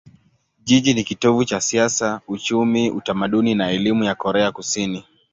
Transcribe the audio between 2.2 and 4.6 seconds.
uchumi, utamaduni na elimu ya Korea